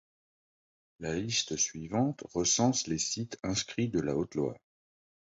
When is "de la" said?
3.89-4.15